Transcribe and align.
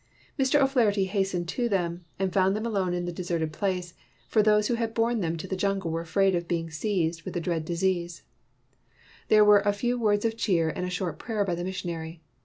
''Mr. 0.39 0.59
O 0.59 0.65
'Flaherty 0.65 1.05
hastened 1.05 1.47
to 1.49 1.69
them, 1.69 2.05
and 2.17 2.33
found 2.33 2.55
them 2.55 2.65
alone 2.65 2.91
in 2.91 3.05
the 3.05 3.11
deserted 3.11 3.53
place; 3.53 3.93
for 4.27 4.41
those 4.41 4.65
who 4.67 4.73
had 4.73 4.95
borne 4.95 5.19
them 5.19 5.37
to 5.37 5.45
the 5.47 5.55
jungle 5.55 5.91
were 5.91 6.01
afraid 6.01 6.33
of 6.33 6.47
being 6.47 6.71
seized 6.71 7.21
with 7.21 7.35
the 7.35 7.39
dread 7.39 7.61
162 7.69 7.85
TEACHING 7.87 8.03
MAKES 8.03 8.21
NEW 8.21 8.21
MEN 8.23 9.27
disease. 9.27 9.27
There 9.27 9.45
were 9.45 9.59
a 9.59 9.71
few 9.77 9.99
words 9.99 10.25
of 10.25 10.35
cheer 10.37 10.69
and 10.69 10.87
a 10.87 10.89
short 10.89 11.19
prayer 11.19 11.45
by 11.45 11.53
the 11.53 11.63
missionary. 11.63 12.19